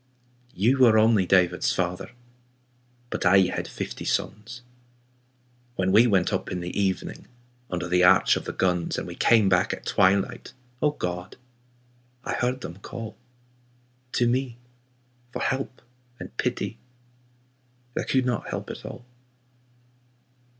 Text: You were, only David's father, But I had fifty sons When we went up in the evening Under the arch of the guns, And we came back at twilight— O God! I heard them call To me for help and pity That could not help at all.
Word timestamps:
You 0.55 0.79
were, 0.79 0.97
only 0.97 1.27
David's 1.27 1.75
father, 1.75 2.09
But 3.11 3.23
I 3.23 3.37
had 3.41 3.67
fifty 3.67 4.03
sons 4.03 4.63
When 5.75 5.91
we 5.91 6.07
went 6.07 6.33
up 6.33 6.49
in 6.49 6.59
the 6.59 6.75
evening 6.75 7.27
Under 7.69 7.87
the 7.87 8.03
arch 8.03 8.35
of 8.35 8.45
the 8.45 8.51
guns, 8.51 8.97
And 8.97 9.05
we 9.05 9.13
came 9.13 9.47
back 9.47 9.73
at 9.73 9.85
twilight— 9.85 10.53
O 10.81 10.89
God! 10.89 11.37
I 12.23 12.33
heard 12.33 12.61
them 12.61 12.77
call 12.79 13.15
To 14.13 14.25
me 14.27 14.57
for 15.31 15.43
help 15.43 15.83
and 16.19 16.35
pity 16.35 16.79
That 17.93 18.09
could 18.09 18.25
not 18.25 18.49
help 18.49 18.71
at 18.71 18.83
all. 18.83 19.05